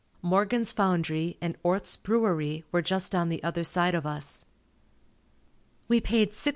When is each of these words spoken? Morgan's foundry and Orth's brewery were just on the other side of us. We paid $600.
Morgan's 0.23 0.71
foundry 0.71 1.37
and 1.41 1.55
Orth's 1.61 1.95
brewery 1.95 2.63
were 2.71 2.81
just 2.81 3.13
on 3.13 3.29
the 3.29 3.43
other 3.43 3.63
side 3.63 3.93
of 3.93 4.03
us. 4.03 4.45
We 5.87 6.01
paid 6.01 6.31
$600. 6.31 6.49